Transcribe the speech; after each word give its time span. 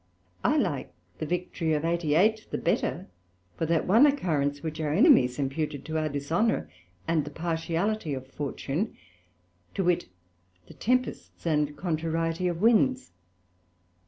I 0.43 0.57
like 0.57 0.91
the 1.19 1.27
victory 1.27 1.73
of 1.73 1.85
88. 1.85 2.47
the 2.49 2.57
better 2.57 3.07
for 3.55 3.67
that 3.67 3.85
one 3.85 4.07
occurrence, 4.07 4.63
which 4.63 4.81
our 4.81 4.91
enemies 4.91 5.37
imputed 5.37 5.85
to 5.85 5.99
our 5.99 6.09
dishonour 6.09 6.67
and 7.07 7.23
the 7.23 7.29
partiality 7.29 8.15
of 8.15 8.25
Fortune, 8.25 8.97
to 9.75 9.83
wit, 9.83 10.07
the 10.65 10.73
tempests 10.73 11.45
and 11.45 11.77
contrariety 11.77 12.47
of 12.47 12.63
Winds. 12.63 13.11